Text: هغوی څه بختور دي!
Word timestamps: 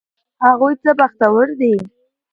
هغوی 0.45 0.73
څه 0.83 0.91
بختور 0.99 1.45
دي! 1.59 1.73